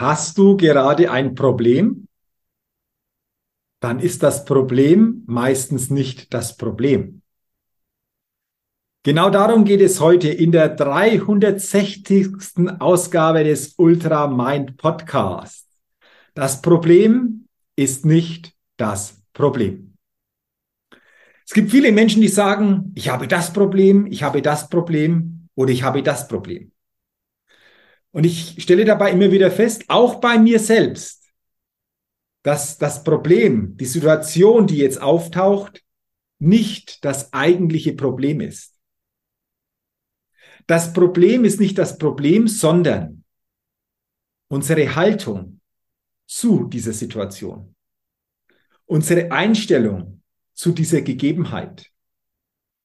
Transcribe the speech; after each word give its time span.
Hast 0.00 0.38
du 0.38 0.56
gerade 0.56 1.10
ein 1.10 1.34
Problem? 1.34 2.08
Dann 3.80 4.00
ist 4.00 4.22
das 4.22 4.46
Problem 4.46 5.24
meistens 5.26 5.90
nicht 5.90 6.32
das 6.32 6.56
Problem. 6.56 7.20
Genau 9.02 9.28
darum 9.28 9.66
geht 9.66 9.82
es 9.82 10.00
heute 10.00 10.30
in 10.30 10.52
der 10.52 10.70
360. 10.70 12.30
Ausgabe 12.78 13.44
des 13.44 13.74
Ultra 13.76 14.26
Mind 14.26 14.78
Podcasts. 14.78 15.68
Das 16.32 16.62
Problem 16.62 17.46
ist 17.76 18.06
nicht 18.06 18.54
das 18.78 19.22
Problem. 19.34 19.98
Es 21.44 21.52
gibt 21.52 21.70
viele 21.70 21.92
Menschen, 21.92 22.22
die 22.22 22.28
sagen, 22.28 22.90
ich 22.94 23.10
habe 23.10 23.28
das 23.28 23.52
Problem, 23.52 24.06
ich 24.06 24.22
habe 24.22 24.40
das 24.40 24.70
Problem 24.70 25.46
oder 25.54 25.72
ich 25.72 25.82
habe 25.82 26.02
das 26.02 26.26
Problem. 26.26 26.72
Und 28.12 28.24
ich 28.24 28.62
stelle 28.62 28.84
dabei 28.84 29.12
immer 29.12 29.30
wieder 29.30 29.50
fest, 29.50 29.84
auch 29.88 30.16
bei 30.16 30.38
mir 30.38 30.58
selbst, 30.58 31.30
dass 32.42 32.78
das 32.78 33.04
Problem, 33.04 33.76
die 33.76 33.86
Situation, 33.86 34.66
die 34.66 34.78
jetzt 34.78 35.00
auftaucht, 35.00 35.84
nicht 36.38 37.04
das 37.04 37.32
eigentliche 37.32 37.92
Problem 37.92 38.40
ist. 38.40 38.74
Das 40.66 40.92
Problem 40.92 41.44
ist 41.44 41.60
nicht 41.60 41.78
das 41.78 41.98
Problem, 41.98 42.48
sondern 42.48 43.24
unsere 44.48 44.94
Haltung 44.94 45.60
zu 46.26 46.64
dieser 46.64 46.92
Situation, 46.92 47.74
unsere 48.86 49.30
Einstellung 49.32 50.22
zu 50.54 50.72
dieser 50.72 51.02
Gegebenheit, 51.02 51.90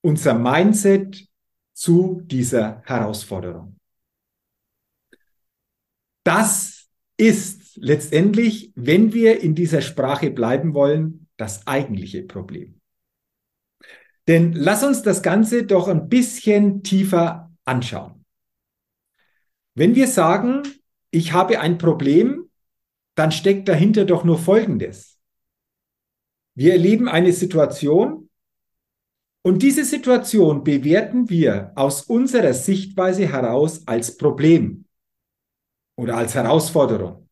unser 0.01 0.33
Mindset 0.33 1.27
zu 1.73 2.21
dieser 2.25 2.81
Herausforderung. 2.85 3.79
Das 6.25 6.89
ist 7.17 7.77
letztendlich, 7.77 8.73
wenn 8.75 9.13
wir 9.13 9.41
in 9.41 9.53
dieser 9.53 9.81
Sprache 9.81 10.31
bleiben 10.31 10.73
wollen, 10.73 11.27
das 11.37 11.67
eigentliche 11.67 12.23
Problem. 12.23 12.81
Denn 14.27 14.53
lass 14.53 14.83
uns 14.83 15.03
das 15.03 15.21
Ganze 15.21 15.65
doch 15.65 15.87
ein 15.87 16.09
bisschen 16.09 16.81
tiefer 16.81 17.53
anschauen. 17.63 18.25
Wenn 19.75 19.93
wir 19.93 20.07
sagen, 20.07 20.63
ich 21.11 21.33
habe 21.33 21.59
ein 21.59 21.77
Problem, 21.77 22.49
dann 23.13 23.31
steckt 23.31 23.69
dahinter 23.69 24.05
doch 24.05 24.23
nur 24.23 24.39
Folgendes. 24.39 25.19
Wir 26.55 26.73
erleben 26.73 27.07
eine 27.07 27.33
Situation 27.33 28.29
und 29.43 29.61
diese 29.61 29.85
Situation 29.85 30.63
bewerten 30.63 31.29
wir 31.29 31.71
aus 31.75 32.01
unserer 32.01 32.53
Sichtweise 32.53 33.27
heraus 33.27 33.85
als 33.85 34.17
Problem 34.17 34.84
oder 35.95 36.17
als 36.17 36.35
Herausforderung. 36.35 37.25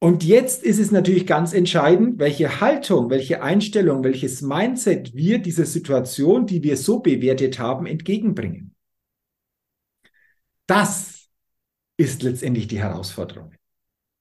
Und 0.00 0.22
jetzt 0.22 0.62
ist 0.62 0.78
es 0.78 0.90
natürlich 0.90 1.26
ganz 1.26 1.54
entscheidend, 1.54 2.18
welche 2.18 2.60
Haltung, 2.60 3.08
welche 3.08 3.42
Einstellung, 3.42 4.04
welches 4.04 4.42
Mindset 4.42 5.14
wir 5.14 5.38
dieser 5.38 5.64
Situation, 5.64 6.46
die 6.46 6.62
wir 6.62 6.76
so 6.76 7.00
bewertet 7.00 7.58
haben, 7.58 7.86
entgegenbringen. 7.86 8.74
Das 10.66 11.30
ist 11.96 12.22
letztendlich 12.22 12.66
die 12.68 12.80
Herausforderung. 12.80 13.54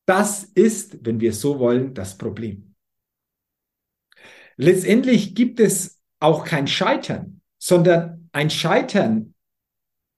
Das 0.06 0.44
ist, 0.44 1.06
wenn 1.06 1.20
wir 1.20 1.34
so 1.34 1.60
wollen, 1.60 1.94
das 1.94 2.18
Problem. 2.18 2.76
Letztendlich 4.56 5.36
gibt 5.36 5.60
es 5.60 6.00
auch 6.20 6.46
kein 6.46 6.68
Scheitern, 6.68 7.42
sondern 7.58 8.30
ein 8.32 8.50
Scheitern 8.50 9.33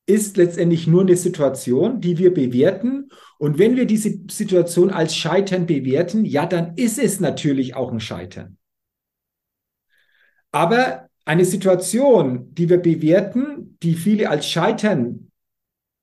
ist 0.07 0.37
letztendlich 0.37 0.87
nur 0.87 1.01
eine 1.01 1.15
Situation, 1.15 1.99
die 1.99 2.17
wir 2.17 2.33
bewerten. 2.33 3.09
Und 3.39 3.57
wenn 3.57 3.75
wir 3.75 3.85
diese 3.85 4.19
Situation 4.29 4.91
als 4.91 5.15
Scheitern 5.15 5.65
bewerten, 5.65 6.25
ja, 6.25 6.45
dann 6.45 6.75
ist 6.75 6.99
es 6.99 7.19
natürlich 7.19 7.75
auch 7.75 7.91
ein 7.91 7.99
Scheitern. 7.99 8.57
Aber 10.51 11.09
eine 11.25 11.43
Situation, 11.43 12.53
die 12.53 12.69
wir 12.69 12.77
bewerten, 12.77 13.77
die 13.81 13.95
viele 13.95 14.29
als 14.29 14.47
Scheitern 14.47 15.31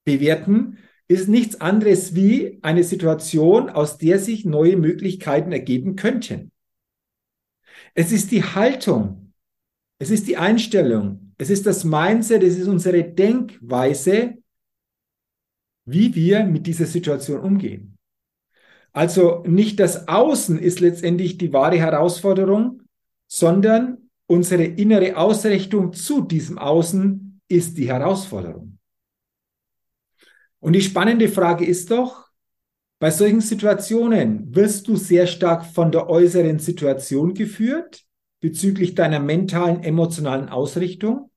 bewerten, 0.04 0.78
ist 1.06 1.28
nichts 1.28 1.60
anderes 1.60 2.14
wie 2.14 2.58
eine 2.62 2.82
Situation, 2.84 3.70
aus 3.70 3.98
der 3.98 4.18
sich 4.18 4.44
neue 4.44 4.76
Möglichkeiten 4.76 5.52
ergeben 5.52 5.94
könnten. 5.94 6.50
Es 7.94 8.10
ist 8.10 8.30
die 8.30 8.42
Haltung, 8.42 9.32
es 9.98 10.10
ist 10.10 10.26
die 10.26 10.38
Einstellung, 10.38 11.31
es 11.42 11.50
ist 11.50 11.66
das 11.66 11.82
Mindset, 11.82 12.44
es 12.44 12.56
ist 12.56 12.68
unsere 12.68 13.02
Denkweise, 13.02 14.38
wie 15.84 16.14
wir 16.14 16.44
mit 16.44 16.68
dieser 16.68 16.86
Situation 16.86 17.40
umgehen. 17.40 17.98
Also 18.92 19.42
nicht 19.44 19.80
das 19.80 20.06
Außen 20.06 20.56
ist 20.56 20.78
letztendlich 20.78 21.38
die 21.38 21.52
wahre 21.52 21.80
Herausforderung, 21.80 22.82
sondern 23.26 24.08
unsere 24.26 24.62
innere 24.62 25.16
Ausrichtung 25.16 25.92
zu 25.92 26.20
diesem 26.20 26.58
Außen 26.58 27.40
ist 27.48 27.76
die 27.76 27.88
Herausforderung. 27.88 28.78
Und 30.60 30.74
die 30.74 30.80
spannende 30.80 31.28
Frage 31.28 31.66
ist 31.66 31.90
doch, 31.90 32.28
bei 33.00 33.10
solchen 33.10 33.40
Situationen 33.40 34.54
wirst 34.54 34.86
du 34.86 34.94
sehr 34.94 35.26
stark 35.26 35.66
von 35.66 35.90
der 35.90 36.08
äußeren 36.08 36.60
Situation 36.60 37.34
geführt 37.34 38.04
bezüglich 38.38 38.94
deiner 38.94 39.18
mentalen, 39.18 39.82
emotionalen 39.82 40.48
Ausrichtung? 40.48 41.31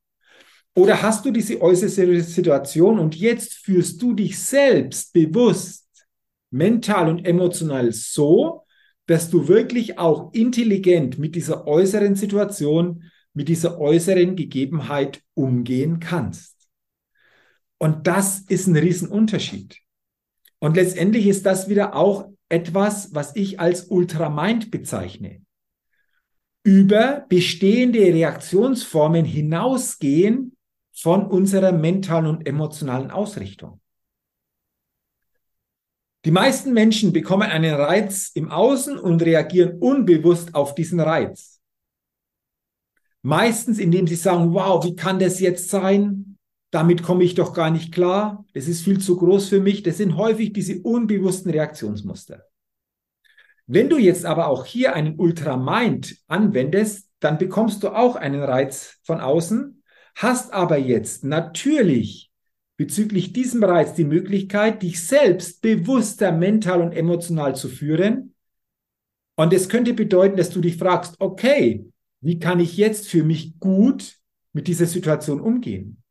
Oder 0.76 1.02
hast 1.02 1.26
du 1.26 1.32
diese 1.32 1.62
äußere 1.62 2.22
Situation 2.22 3.00
und 3.00 3.16
jetzt 3.16 3.54
führst 3.54 4.02
du 4.02 4.14
dich 4.14 4.38
selbst 4.38 5.14
bewusst, 5.14 5.88
mental 6.52 7.10
und 7.10 7.26
emotional 7.26 7.92
so, 7.94 8.66
dass 9.08 9.30
du 9.30 9.48
wirklich 9.48 9.98
auch 9.98 10.34
intelligent 10.34 11.18
mit 11.18 11.36
dieser 11.36 11.66
äußeren 11.66 12.16
Situation, 12.16 13.04
mit 13.34 13.48
dieser 13.48 13.80
äußeren 13.80 14.36
Gegebenheit 14.36 15.22
umgehen 15.34 16.00
kannst. 16.00 16.56
Und 17.78 18.08
das 18.08 18.40
ist 18.50 18.68
ein 18.68 18.76
Riesenunterschied. 18.76 19.78
Und 20.60 20.76
letztendlich 20.76 21.28
ist 21.28 21.46
das 21.46 21.70
wieder 21.70 21.96
auch 21.96 22.30
etwas, 22.50 23.14
was 23.14 23.36
ich 23.36 23.60
als 23.60 23.86
Ultramind 23.86 24.72
bezeichne 24.72 25.42
über 26.64 27.28
bestehende 27.30 28.00
Reaktionsformen 28.00 29.24
hinausgehen 29.24 30.55
von 30.96 31.26
unserer 31.28 31.72
mentalen 31.72 32.26
und 32.28 32.48
emotionalen 32.48 33.12
Ausrichtung. 33.12 33.82
Die 36.24 36.32
meisten 36.32 36.74
Menschen 36.74 37.14
bekommen 37.14 37.50
einen 37.50 37.76
Reiz 37.76 38.32
im 38.34 38.50
Außen 38.50 38.98
und 38.98 39.22
reagieren 39.22 39.78
unbewusst 39.80 40.56
auf 40.56 40.74
diesen 40.74 41.00
Reiz. 41.00 41.62
Meistens, 43.22 43.78
indem 43.78 44.08
sie 44.08 44.16
sagen, 44.16 44.54
wow, 44.54 44.84
wie 44.84 44.96
kann 44.96 45.20
das 45.20 45.40
jetzt 45.40 45.70
sein? 45.70 46.38
Damit 46.72 47.04
komme 47.04 47.24
ich 47.24 47.36
doch 47.36 47.54
gar 47.54 47.70
nicht 47.70 47.94
klar. 47.94 48.46
Das 48.54 48.68
ist 48.68 48.84
viel 48.84 49.00
zu 49.00 49.18
groß 49.18 49.50
für 49.50 49.60
mich. 49.60 49.84
Das 49.84 49.98
sind 49.98 50.18
häufig 50.18 50.54
diese 50.54 50.82
unbewussten 50.82 51.52
Reaktionsmuster. 51.52 52.44
Wenn 53.68 53.90
du 53.90 53.98
jetzt 53.98 54.26
aber 54.26 54.48
auch 54.48 54.66
hier 54.66 54.94
einen 54.94 55.20
Ultramind 55.20 56.18
anwendest, 56.28 57.10
dann 57.20 57.38
bekommst 57.38 57.84
du 57.84 57.90
auch 57.90 58.16
einen 58.16 58.44
Reiz 58.44 59.00
von 59.04 59.20
außen, 59.20 59.84
hast 60.16 60.54
aber 60.54 60.78
jetzt 60.78 61.24
natürlich 61.24 62.32
bezüglich 62.78 63.34
diesem 63.34 63.64
Reiz 63.64 63.94
die 63.94 64.04
Möglichkeit, 64.04 64.82
dich 64.82 65.06
selbst 65.06 65.62
bewusster 65.62 66.32
mental 66.32 66.82
und 66.82 66.94
emotional 66.94 67.56
zu 67.56 67.70
führen. 67.70 68.34
Und 69.36 69.54
es 69.54 69.70
könnte 69.70 69.94
bedeuten, 69.94 70.38
dass 70.38 70.50
du 70.50 70.62
dich 70.62 70.78
fragst, 70.78 71.16
okay, 71.20 71.86
wie 72.22 72.40
kann 72.40 72.60
ich 72.60 72.78
jetzt 72.78 73.08
für 73.08 73.24
mich 73.24 73.60
gut 73.60 74.18
mit 74.54 74.68
dieser 74.68 74.86
Situation 74.86 75.42
umgehen? 75.42 76.02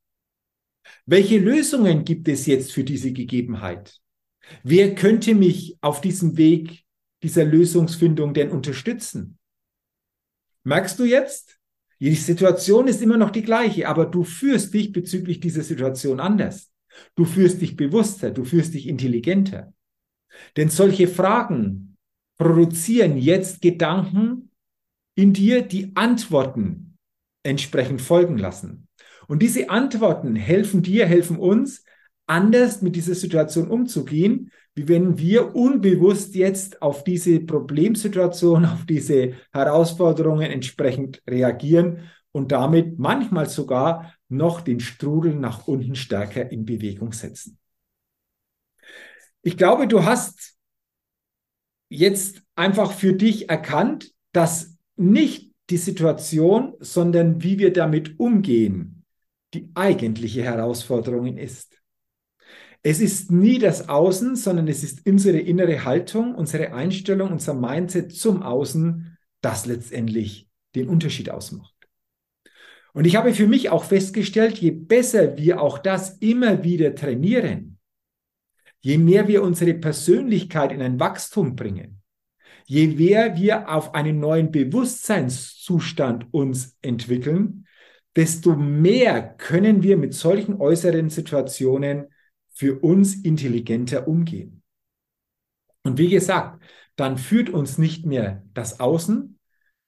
Welche 1.07 1.39
Lösungen 1.39 2.05
gibt 2.05 2.29
es 2.29 2.47
jetzt 2.47 2.73
für 2.73 2.85
diese 2.85 3.13
Gegebenheit? 3.13 4.01
Wer 4.63 4.95
könnte 4.95 5.35
mich 5.35 5.79
auf 5.81 6.03
diesem 6.03 6.37
Weg 6.37 6.85
dieser 7.23 7.45
Lösungsfindung 7.45 8.35
denn 8.35 8.51
unterstützen? 8.51 9.39
Merkst 10.63 10.99
du 10.99 11.05
jetzt? 11.05 11.59
Die 12.01 12.15
Situation 12.15 12.89
ist 12.89 13.03
immer 13.03 13.17
noch 13.17 13.31
die 13.31 13.43
gleiche, 13.43 13.89
aber 13.89 14.07
du 14.07 14.25
führst 14.25 14.75
dich 14.75 14.93
bezüglich 14.93 15.41
dieser 15.41 15.63
Situation 15.63 16.21
anders. 16.21 16.73
Du 17.15 17.25
führst 17.25 17.61
dich 17.61 17.77
bewusster, 17.77 18.31
du 18.31 18.45
führst 18.45 18.75
dich 18.75 18.89
intelligenter. 18.89 19.73
Denn 20.57 20.69
solche 20.69 21.09
Fragen 21.09 21.97
produzieren 22.37 23.17
jetzt 23.17 23.63
Gedanken 23.63 24.51
in 25.17 25.33
dir, 25.33 25.63
die 25.63 25.95
Antworten 25.95 26.99
entsprechend 27.45 28.01
folgen 28.01 28.39
lassen. 28.39 28.89
Und 29.27 29.43
diese 29.43 29.71
Antworten 29.71 30.37
helfen 30.37 30.83
dir, 30.83 31.07
helfen 31.07 31.39
uns, 31.39 31.85
anders 32.27 32.83
mit 32.83 32.97
dieser 32.97 33.15
Situation 33.15 33.69
umzugehen, 33.69 34.51
wie 34.75 34.89
wenn 34.89 35.19
wir 35.19 35.55
unbewusst 35.55 36.35
jetzt 36.35 36.83
auf 36.83 37.05
diese 37.05 37.41
Problemsituation, 37.41 38.65
auf 38.65 38.87
diese 38.87 39.35
Herausforderungen 39.53 40.51
entsprechend 40.51 41.23
reagieren 41.29 42.11
und 42.33 42.51
damit 42.51 42.99
manchmal 42.99 43.49
sogar 43.49 44.15
noch 44.29 44.61
den 44.61 44.81
Strudel 44.81 45.37
nach 45.37 45.69
unten 45.69 45.95
stärker 45.95 46.51
in 46.51 46.65
Bewegung 46.65 47.13
setzen. 47.13 47.59
Ich 49.43 49.57
glaube, 49.57 49.87
du 49.87 50.05
hast 50.05 50.57
jetzt 51.89 52.43
einfach 52.57 52.93
für 52.93 53.13
dich 53.13 53.49
erkannt, 53.51 54.13
dass 54.33 54.77
nicht 54.97 55.53
die 55.71 55.77
Situation, 55.77 56.75
sondern 56.81 57.43
wie 57.43 57.59
wir 57.59 57.73
damit 57.73 58.19
umgehen, 58.19 59.05
die 59.55 59.71
eigentliche 59.75 60.43
Herausforderung 60.43 61.37
ist. 61.37 61.84
Es 62.87 63.01
ist 63.01 63.33
nie 63.33 63.59
das 63.59 63.89
Außen, 63.89 64.37
sondern 64.37 64.69
es 64.69 64.85
ist 64.85 65.07
unsere 65.07 65.39
innere 65.39 65.87
Haltung, 65.87 66.35
unsere 66.35 66.75
Einstellung, 66.75 67.33
unser 67.33 67.55
Mindset 67.55 68.13
zum 68.13 68.43
Außen, 68.43 69.17
das 69.41 69.65
letztendlich 69.65 70.51
den 70.75 70.91
Unterschied 70.91 71.31
ausmacht. 71.31 71.75
Und 72.93 73.07
ich 73.07 73.17
habe 73.17 73.33
für 73.33 73.47
mich 73.47 73.71
auch 73.71 73.85
festgestellt, 73.85 74.59
je 74.59 74.71
besser 74.71 75.39
wir 75.39 75.63
auch 75.63 75.79
das 75.79 76.19
immer 76.19 76.63
wieder 76.63 76.95
trainieren, 76.95 77.79
je 78.81 78.99
mehr 78.99 79.29
wir 79.29 79.43
unsere 79.43 79.73
Persönlichkeit 79.73 80.71
in 80.71 80.83
ein 80.83 81.01
Wachstum 81.01 81.57
bringen, 81.57 82.03
je 82.67 82.89
mehr 82.89 83.35
wir 83.35 83.71
auf 83.71 83.95
einen 83.95 84.21
neuen 84.21 84.51
Bewusstseinszustand 84.51 86.27
uns 86.35 86.77
entwickeln, 86.83 87.67
desto 88.15 88.55
mehr 88.55 89.23
können 89.23 89.83
wir 89.83 89.97
mit 89.97 90.13
solchen 90.13 90.61
äußeren 90.61 91.09
Situationen 91.09 92.09
für 92.55 92.81
uns 92.81 93.15
intelligenter 93.15 94.09
umgehen. 94.09 94.63
Und 95.83 95.99
wie 95.99 96.09
gesagt, 96.09 96.63
dann 96.97 97.19
führt 97.19 97.51
uns 97.51 97.77
nicht 97.77 98.07
mehr 98.07 98.45
das 98.55 98.81
Außen, 98.81 99.39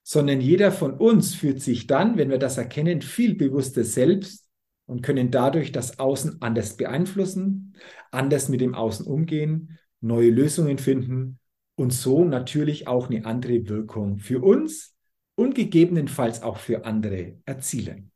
sondern 0.03 0.41
jeder 0.41 0.71
von 0.73 0.95
uns 0.95 1.35
führt 1.35 1.61
sich 1.61 1.87
dann, 1.87 2.17
wenn 2.17 2.31
wir 2.31 2.39
das 2.39 2.59
erkennen, 2.59 3.03
viel 3.03 3.35
bewusster 3.35 3.85
selbst 3.85 4.49
und 4.87 5.03
können 5.03 5.31
dadurch 5.31 5.73
das 5.73 5.99
Außen 5.99 6.43
anders 6.43 6.77
beeinflussen, 6.77 7.75
anders 8.11 8.49
mit 8.49 8.61
dem 8.61 8.75
Außen 8.75 9.07
umgehen, 9.07 9.79
neue 10.01 10.31
Lösungen 10.31 10.79
finden 10.79 11.39
und 11.77 11.93
so 11.93 12.25
natürlich 12.25 12.87
auch 12.87 13.11
eine 13.11 13.25
andere 13.25 13.69
Wirkung 13.69 14.19
für 14.19 14.43
uns 14.43 14.95
und 15.35 15.55
gegebenenfalls 15.55 16.43
auch 16.43 16.59
für 16.59 16.85
andere 16.85 17.39
erzielen. 17.45 18.13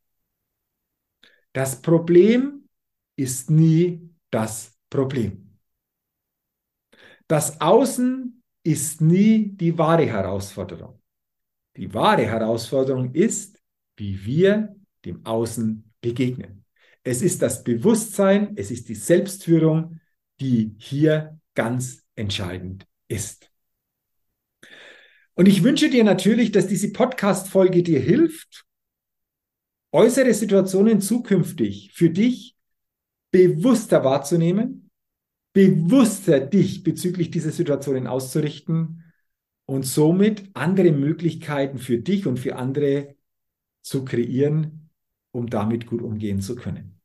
Das 1.53 1.81
Problem 1.81 2.69
ist 3.17 3.49
nie 3.49 4.10
das 4.31 4.77
Problem. 4.89 5.57
Das 7.27 7.61
Außen 7.61 8.43
ist 8.63 9.01
nie 9.01 9.49
die 9.49 9.77
wahre 9.77 10.05
Herausforderung. 10.05 11.01
Die 11.77 11.93
wahre 11.93 12.25
Herausforderung 12.25 13.13
ist, 13.13 13.57
wie 13.95 14.25
wir 14.25 14.75
dem 15.05 15.25
Außen 15.25 15.91
begegnen. 16.01 16.65
Es 17.03 17.21
ist 17.21 17.41
das 17.41 17.63
Bewusstsein, 17.63 18.53
es 18.57 18.69
ist 18.69 18.89
die 18.89 18.95
Selbstführung, 18.95 19.99
die 20.39 20.75
hier 20.77 21.39
ganz 21.55 22.03
entscheidend 22.15 22.85
ist. 23.07 23.49
Und 25.33 25.47
ich 25.47 25.63
wünsche 25.63 25.89
dir 25.89 26.03
natürlich, 26.03 26.51
dass 26.51 26.67
diese 26.67 26.91
Podcast-Folge 26.91 27.83
dir 27.83 27.99
hilft, 27.99 28.65
äußere 29.91 30.33
Situationen 30.33 31.01
zukünftig 31.01 31.91
für 31.93 32.09
dich 32.09 32.55
bewusster 33.31 34.03
wahrzunehmen, 34.03 34.89
bewusster 35.53 36.39
dich 36.39 36.83
bezüglich 36.83 37.31
dieser 37.31 37.51
Situationen 37.51 38.07
auszurichten 38.07 39.03
und 39.65 39.85
somit 39.85 40.49
andere 40.53 40.91
Möglichkeiten 40.91 41.77
für 41.77 41.97
dich 41.97 42.27
und 42.27 42.37
für 42.37 42.55
andere 42.55 43.15
zu 43.83 44.05
kreieren, 44.05 44.89
um 45.31 45.49
damit 45.49 45.87
gut 45.87 46.01
umgehen 46.01 46.41
zu 46.41 46.55
können. 46.55 46.99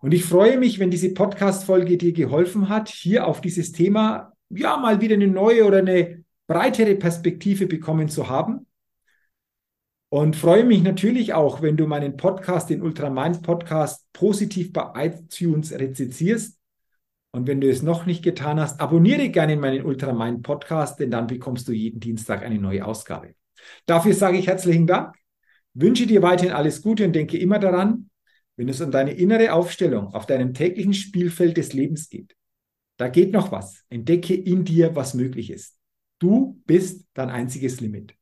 Und 0.00 0.14
ich 0.14 0.24
freue 0.24 0.58
mich, 0.58 0.78
wenn 0.78 0.90
diese 0.90 1.12
Podcast-Folge 1.12 1.98
dir 1.98 2.12
geholfen 2.12 2.68
hat, 2.68 2.88
hier 2.88 3.26
auf 3.26 3.40
dieses 3.40 3.72
Thema 3.72 4.32
ja 4.50 4.76
mal 4.76 5.00
wieder 5.00 5.14
eine 5.14 5.26
neue 5.26 5.64
oder 5.64 5.78
eine 5.78 6.24
breitere 6.46 6.94
Perspektive 6.94 7.66
bekommen 7.66 8.08
zu 8.08 8.28
haben. 8.28 8.66
Und 10.14 10.36
freue 10.36 10.62
mich 10.62 10.80
natürlich 10.80 11.34
auch, 11.34 11.60
wenn 11.60 11.76
du 11.76 11.88
meinen 11.88 12.16
Podcast, 12.16 12.70
den 12.70 12.82
Ultramind 12.82 13.42
Podcast, 13.42 14.06
positiv 14.12 14.72
bei 14.72 14.92
iTunes 15.06 15.72
rezensierst. 15.72 16.56
Und 17.32 17.48
wenn 17.48 17.60
du 17.60 17.68
es 17.68 17.82
noch 17.82 18.06
nicht 18.06 18.22
getan 18.22 18.60
hast, 18.60 18.80
abonniere 18.80 19.28
gerne 19.30 19.56
meinen 19.56 19.84
Ultramind 19.84 20.44
Podcast, 20.44 21.00
denn 21.00 21.10
dann 21.10 21.26
bekommst 21.26 21.66
du 21.66 21.72
jeden 21.72 21.98
Dienstag 21.98 22.44
eine 22.44 22.60
neue 22.60 22.86
Ausgabe. 22.86 23.34
Dafür 23.86 24.14
sage 24.14 24.38
ich 24.38 24.46
herzlichen 24.46 24.86
Dank, 24.86 25.16
wünsche 25.72 26.06
dir 26.06 26.22
weiterhin 26.22 26.54
alles 26.54 26.80
Gute 26.80 27.06
und 27.06 27.12
denke 27.12 27.36
immer 27.36 27.58
daran, 27.58 28.08
wenn 28.54 28.68
es 28.68 28.80
um 28.80 28.92
deine 28.92 29.14
innere 29.14 29.52
Aufstellung 29.52 30.14
auf 30.14 30.26
deinem 30.26 30.54
täglichen 30.54 30.94
Spielfeld 30.94 31.56
des 31.56 31.72
Lebens 31.72 32.08
geht. 32.08 32.36
Da 32.98 33.08
geht 33.08 33.32
noch 33.32 33.50
was. 33.50 33.82
Entdecke 33.90 34.36
in 34.36 34.64
dir, 34.64 34.94
was 34.94 35.14
möglich 35.14 35.50
ist. 35.50 35.76
Du 36.20 36.62
bist 36.66 37.04
dein 37.14 37.30
einziges 37.30 37.80
Limit. 37.80 38.14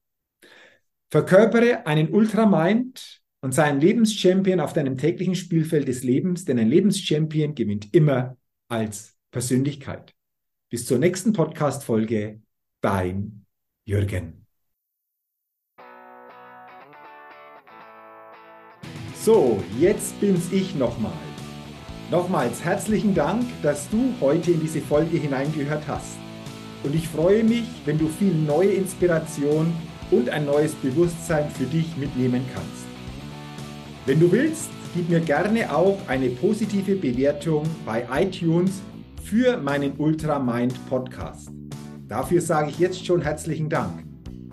Verkörpere 1.13 1.87
einen 1.87 2.09
Ultramind 2.09 3.21
und 3.43 3.53
sei 3.53 3.65
ein 3.65 3.83
Lebenschampion 3.83 4.61
auf 4.61 4.73
deinem 4.73 4.97
täglichen 4.97 5.35
Spielfeld 5.35 5.87
des 5.87 6.05
Lebens, 6.05 6.47
denn 6.47 6.59
ein 6.59 6.71
Lebenschampion 6.71 7.55
gewinnt 7.55 7.95
immer 7.95 8.39
als 8.69 9.15
Persönlichkeit. 9.31 10.15
Bis 10.71 10.87
zur 10.87 10.97
nächsten 10.97 11.35
Podcast-Folge. 11.35 12.41
Dein 12.81 13.45
Jürgen. 13.85 14.47
So, 19.15 19.63
jetzt 19.79 20.19
bin's 20.19 20.51
ich 20.51 20.75
nochmal. 20.77 21.13
Nochmals 22.11 22.65
herzlichen 22.65 23.15
Dank, 23.15 23.45
dass 23.63 23.91
du 23.91 24.15
heute 24.23 24.53
in 24.53 24.61
diese 24.61 24.81
Folge 24.81 25.19
hineingehört 25.19 25.87
hast. 25.87 26.17
Und 26.83 26.95
ich 26.95 27.07
freue 27.07 27.45
mich, 27.45 27.67
wenn 27.85 27.99
du 27.99 28.09
viel 28.09 28.33
neue 28.33 28.71
Inspiration 28.71 29.75
und 30.13 30.29
ein 30.29 30.47
neues 30.47 30.75
Bewusstsein 30.77 31.51
für 31.51 31.65
dich 31.65 31.97
mitnehmen 31.97 32.45
kannst. 32.55 32.87
Wenn 34.07 34.21
du 34.21 34.31
willst, 34.31 34.71
gib 34.95 35.09
mir 35.09 35.19
gerne 35.19 35.75
auch 35.75 35.99
eine 36.07 36.29
positive 36.29 36.95
Bewertung 36.95 37.65
bei 37.85 38.07
iTunes 38.15 38.81
für 39.25 39.57
meinen 39.57 39.97
Ultramind 39.97 40.75
Podcast. 40.89 41.51
Dafür 42.07 42.41
sage 42.41 42.71
ich 42.71 42.79
jetzt 42.79 43.05
schon 43.05 43.23
herzlichen 43.23 43.69
Dank. 43.69 44.05